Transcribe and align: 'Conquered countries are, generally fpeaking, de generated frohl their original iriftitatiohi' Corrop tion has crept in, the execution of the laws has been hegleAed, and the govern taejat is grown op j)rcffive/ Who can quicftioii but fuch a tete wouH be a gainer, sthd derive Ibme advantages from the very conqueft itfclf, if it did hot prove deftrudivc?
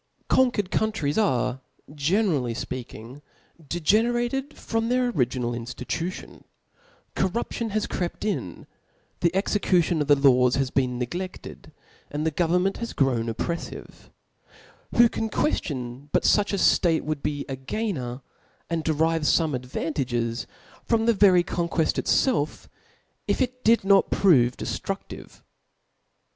'Conquered 0.39 0.71
countries 0.71 1.15
are, 1.19 1.61
generally 1.93 2.55
fpeaking, 2.55 3.21
de 3.63 3.79
generated 3.79 4.49
frohl 4.49 4.89
their 4.89 5.09
original 5.09 5.51
iriftitatiohi' 5.51 6.41
Corrop 7.15 7.51
tion 7.51 7.69
has 7.69 7.85
crept 7.85 8.25
in, 8.25 8.65
the 9.19 9.29
execution 9.35 10.01
of 10.01 10.07
the 10.07 10.15
laws 10.15 10.55
has 10.55 10.71
been 10.71 10.99
hegleAed, 10.99 11.71
and 12.09 12.25
the 12.25 12.31
govern 12.31 12.63
taejat 12.63 12.81
is 12.81 12.93
grown 12.93 13.29
op 13.29 13.37
j)rcffive/ 13.37 14.09
Who 14.95 15.07
can 15.07 15.29
quicftioii 15.29 16.09
but 16.11 16.23
fuch 16.23 16.51
a 16.51 16.57
tete 16.81 17.05
wouH 17.05 17.21
be 17.21 17.45
a 17.47 17.55
gainer, 17.55 18.23
sthd 18.71 18.83
derive 18.83 19.21
Ibme 19.21 19.53
advantages 19.53 20.47
from 20.83 21.05
the 21.05 21.13
very 21.13 21.43
conqueft 21.43 22.01
itfclf, 22.01 22.67
if 23.27 23.39
it 23.39 23.63
did 23.63 23.81
hot 23.81 24.09
prove 24.09 24.57
deftrudivc? 24.57 25.43